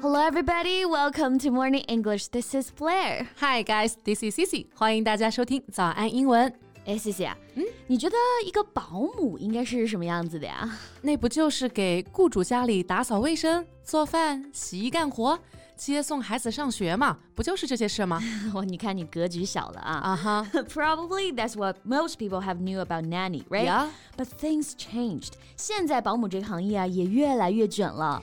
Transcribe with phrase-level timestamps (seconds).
[0.00, 0.84] Hello, everybody.
[0.84, 2.28] Welcome to Morning English.
[2.28, 3.26] This is Blair.
[3.40, 3.94] Hi, guys.
[4.04, 4.66] This is Cici.
[4.74, 6.52] 欢迎大家收听早安英文。
[6.84, 7.36] 哎，谢谢啊。
[7.54, 10.78] 嗯，你觉得一个保姆应该是什么样子的呀？
[11.02, 15.38] 那不就是给雇主家里打扫卫生、做饭、洗衣干活、
[15.76, 17.16] 接送孩子上学嘛？
[17.34, 18.20] 不就是这些事吗？
[18.52, 19.92] 哇，你看你格局小了啊！
[19.94, 20.46] 啊哈。
[20.68, 23.64] Probably that's what most people have knew about nanny, right?
[23.66, 23.88] Yeah.
[24.18, 25.32] But things changed.
[25.56, 28.22] 现在保姆这个行业啊，也越来越卷了。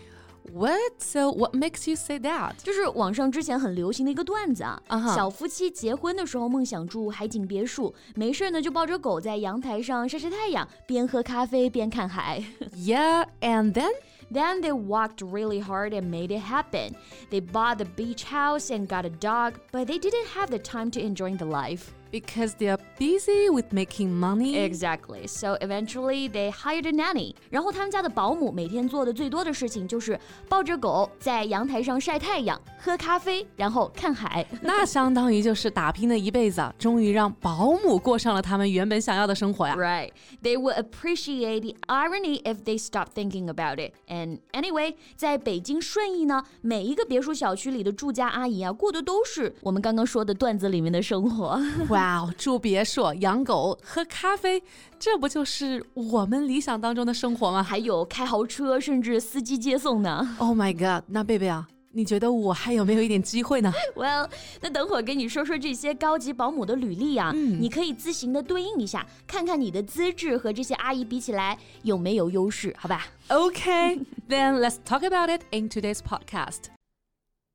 [0.51, 0.99] What?
[0.99, 2.55] So what makes you say that?
[2.63, 12.43] 就是网上之前很流行的一个段子啊啊哈小夫妻结婚的时候梦想住海景别墅，没事呢就抱着狗在阳台上晒晒太阳，边喝咖啡边看海。
[12.75, 13.91] Yeah, and then?
[14.33, 16.95] Then they worked really hard and made it happen.
[17.29, 20.89] They bought the beach house and got a dog, but they didn't have the time
[20.91, 21.89] to enjoy the life.
[22.15, 24.57] Because they're busy with making money.
[24.57, 25.27] Exactly.
[25.27, 27.35] So eventually they hired a nanny.
[27.49, 30.19] 然后他们家的保姆每天做的最多的事情就是
[30.49, 34.45] 抱着狗在阳台上晒太阳、喝咖啡，然后看海。
[34.61, 39.73] 那相当于就是打拼了一辈子，终于让保姆过上了他们原本想要的生活呀。
[39.77, 40.11] Right.
[40.43, 43.93] They would appreciate the irony if they stopped thinking about it.
[44.09, 51.57] And anyway, 在北京顺义呢，每一个别墅小区里的住家阿姨啊，过的都是我们刚刚说的段子里面的生活。
[51.87, 54.62] 哇 哦，住别墅、养狗、喝咖啡，
[54.98, 60.36] 这不就是我们理想当中的生活吗还有开豪车，甚至司机接送呢。
[60.38, 61.04] ？Oh my god！
[61.08, 63.72] 那贝贝啊，你觉得我还有没有一点机会呢？
[63.96, 64.28] Well，
[64.60, 76.75] 那等会儿跟你说说这些高级保姆的履历啊，你可以自行的对应一下，看看你的资质和这些阿姨比起来有没有优势，好吧？Okay, then let's talk about it in today's podcast.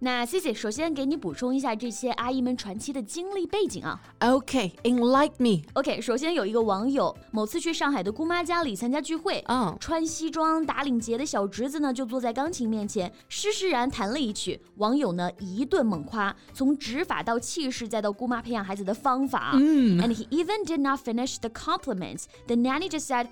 [0.00, 4.00] 那 Cici 首先给你补充一下这些阿姨们传奇的经历背景啊。
[4.20, 5.62] Okay, enlighten me.
[5.74, 14.60] OK，首先有一个网友某次去上海的姑妈家里参加聚会，嗯穿西装打领结的小侄子呢就坐在钢琴面前，施施然弹了一曲。
[14.76, 19.50] 网友呢一顿猛夸，从指法到气势，再到姑妈培养孩子的方法。
[19.54, 22.26] 嗯，And he even did not finish the compliments.
[22.46, 23.26] The nanny just said.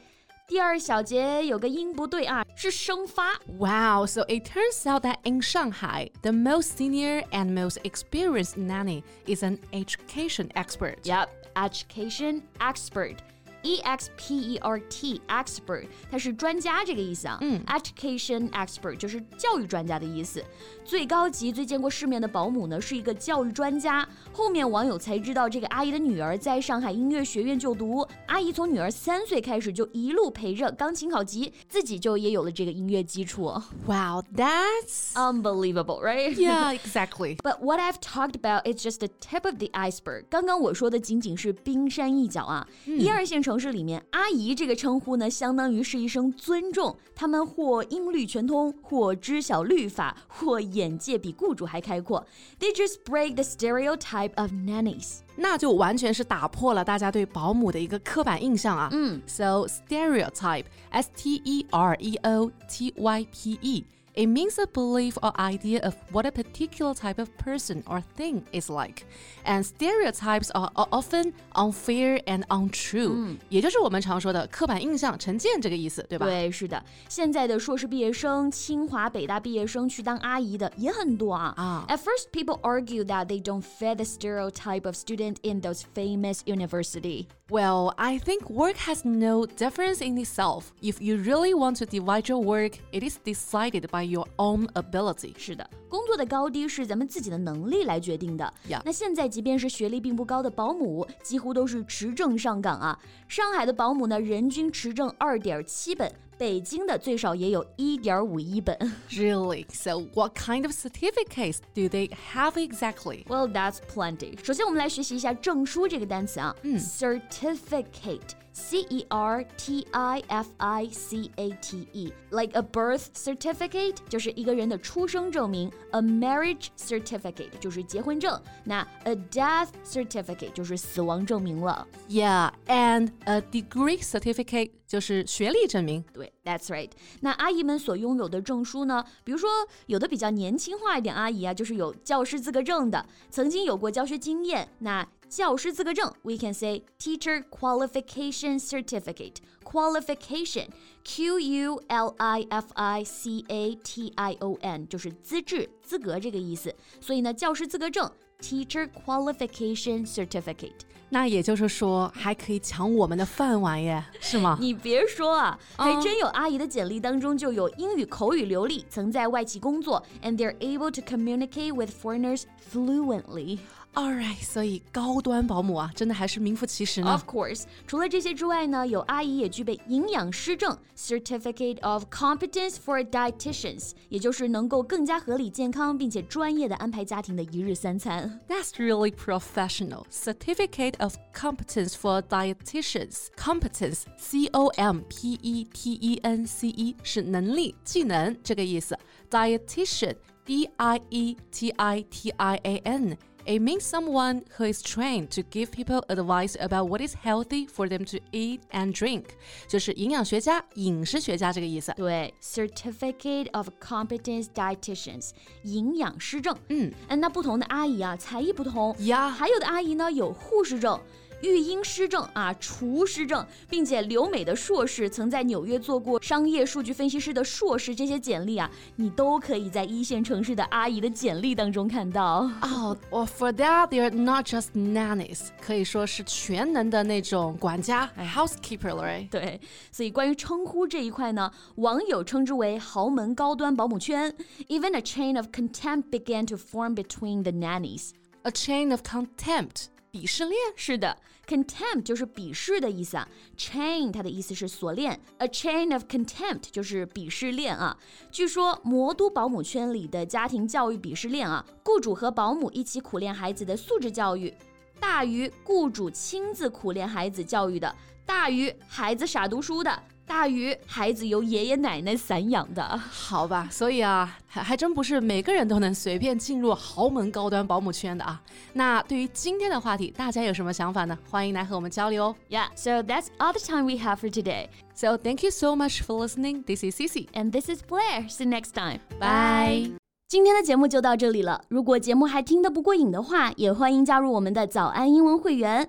[0.47, 3.39] 第二小节有个音不对啊，是升发。
[3.57, 9.03] Wow, so it turns out that in Shanghai, the most senior and most experienced nanny
[9.25, 10.97] is an education expert.
[11.03, 13.19] Yep, education expert.
[13.65, 17.37] E X P E R T expert，它是专家这个意思啊。
[17.41, 20.43] 嗯，education expert 就是教育专家的意思。
[20.83, 24.07] 最高级、最见过世面的保姆呢，是一个教育专家。
[24.33, 28.05] 后面网友才知道，这个阿姨的女儿在上海音乐学院就读。
[28.25, 33.43] 阿姨从女儿三岁开始就一路陪着钢琴考级，自己就也有了这个音乐基础。
[33.85, 35.13] Wow, that's.
[35.13, 36.35] Unbelievable, right?
[36.35, 37.37] yeah, exactly.
[37.43, 40.25] But what I've talked about is just the tip of the iceberg。
[40.31, 42.67] 刚刚我说的仅仅是冰山一角啊。
[42.85, 46.96] 一二线城 市里面，阿姨这个称呼呢，相当于是一声尊重。
[47.14, 52.26] 他们或音律全通，或知晓律法，或眼界比雇主还开阔。
[52.60, 55.20] They just break the stereotype of nannies。
[55.36, 58.88] 那就完全是打破了大家对保姆的一个刻板印象啊。
[58.92, 63.84] 嗯，So stereotype, S T E R E O T Y P E.
[64.15, 68.43] It means a belief or idea of what a particular type of person or thing
[68.51, 69.05] is like.
[69.45, 73.37] And stereotypes are are often unfair and untrue.
[73.47, 76.25] 也就是我们常说的刻板印象、成见这个意思，对吧？
[76.25, 81.53] 对，是的，现在的硕士毕业生、清华、北大毕业生去当阿姨的也很多啊。
[81.55, 86.41] 啊 At first, people argue that they don't fit the stereotype of student in those famous
[86.45, 87.27] university.
[87.49, 90.71] Well, I think work has no difference in itself.
[90.81, 95.33] If you really want to divide your work, it is decided by your own ability.
[95.37, 98.53] 是的，工作的高低是咱们自己的能力来决定的。
[98.67, 98.81] Yeah.
[98.85, 102.99] 那现在即便是学历并不高的保姆，几乎都是持证上岗啊。
[103.27, 108.77] 上海的保姆呢，人均持证二点七本，北京的最少也有一点五一本。
[109.09, 109.65] Really?
[109.71, 113.25] So, what kind of certificates do they have exactly?
[113.25, 114.37] Well, that's plenty.
[114.43, 116.55] 首先，我们来学习一下证书这个单词啊。
[116.63, 118.31] Certificate.
[118.55, 123.95] C E R T I F I C A T E, like a birth certificate
[124.09, 131.87] 就是一个人的出生证明，a marriage certificate 就是结婚证，那 a death certificate 就是死亡证明了。
[132.09, 136.03] Yeah, and a degree certificate 就是学历证明。
[136.13, 136.89] 对，That's right。
[137.21, 139.05] 那阿姨们所拥有的证书呢？
[139.23, 139.49] 比如说，
[139.85, 144.67] 有的比较年轻化一点阿姨啊，就是有教师资格证的，曾经有过教学经验。
[144.79, 149.35] 那 教师资格证，we can say teacher qualification certificate.
[149.65, 150.67] Qualification,
[151.03, 156.73] Q U L I F I C A T I O N，就是资质、资格这个意思。
[156.99, 158.11] 所以呢，教师资格证
[158.41, 160.81] teacher qualification certificate。
[161.13, 164.57] 那也就是说，还可以抢我们的饭碗耶，是吗？
[164.61, 177.11] 你别说啊，还真有阿姨的简历当中就有英语口语流利，曾在外企工作，and they're able to communicate with foreigners fluently。Alright，所以高端保姆啊，真的还是名副其实呢。
[177.11, 188.39] Of course，除了这些之外呢，有阿姨也 具备营养师证 （Certificate of Competence for Dietitians），也就是能够更加合理、健康并且专业的安排家庭的一日三餐。
[188.47, 190.05] That's really professional.
[190.11, 193.27] Certificate of Competence for Dietitians.
[193.37, 198.97] Competence, C-O-M-P-E-T-E-N-C-E，是能力、技能这个意思。
[199.29, 200.15] Dietitian,
[200.45, 203.17] D-I-E-T-I-T-I-A-N。
[203.45, 207.89] It means someone who is trained to give people advice about what is healthy for
[207.89, 209.23] them to eat and drink，
[209.67, 211.91] 就是营养学家、饮食学家这个意思。
[211.97, 215.31] 对，Certificate of Competence Dietitians，
[215.63, 216.55] 营养师证。
[216.69, 219.27] 嗯，那不同的阿姨啊，才艺不同呀。
[219.27, 221.01] 还有的阿姨呢，有护士证。
[221.42, 232.50] 育婴师证啊，厨师证，并且留美的硕士，曾在纽约做过商业数据分析师的硕士，这些简历啊，你都可以在一线城市的阿姨的简历当中看到。
[232.62, 239.06] 哦，Well for that they're not just nannies，可以说是全能的那种管家，housekeeper 了。
[239.30, 239.60] 对，
[239.92, 244.34] 所以关于称呼这一块呢，网友称之为豪门高端保姆圈。
[244.68, 248.10] Even a chain of contempt began to form between the nannies.
[248.42, 249.86] A chain of contempt.
[250.16, 251.14] 鄙视链是的
[251.46, 253.28] ，contempt 就是鄙视的意思啊。
[253.58, 257.94] chain 它的意思是锁链，a chain of contempt 就是鄙视链啊。
[258.30, 264.54] 据说魔都保姆圈里的家庭教育鄙视链啊，雇主和保姆一起苦练孩子的素质教育，
[264.98, 270.02] 大于雇主亲自苦练孩子教育的，大于孩子傻读书的。
[270.26, 278.42] 大鱼孩子由爷爷奶奶散养的，好吧，所以啊，还还真不是每个人都能随便进入豪门高端保姆圈的啊。
[278.72, 281.16] 那对于今天的话题，大家有什么想法呢？
[281.30, 282.34] 欢迎来和我们交流哦。
[282.50, 284.66] Yeah, so that's all the time we have for today.
[284.94, 286.64] So thank you so much for listening.
[286.64, 288.28] This is Cici and this is Blair.
[288.28, 288.98] See you next time.
[289.20, 289.92] Bye.
[290.28, 291.62] 今天的节目就到这里了。
[291.68, 295.88] 如果节目还听得不过瘾的话，也欢迎加入我们的早安英文会员。